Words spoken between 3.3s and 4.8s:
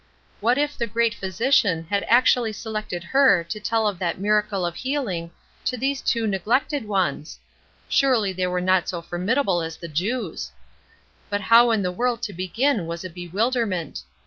to tell of that miracle of